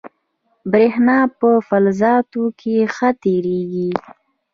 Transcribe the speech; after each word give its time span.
برېښنا 0.71 1.17
په 1.39 1.49
فلزاتو 1.67 2.43
کې 2.59 2.75
ښه 2.95 3.09
تېرېږي. 3.23 3.89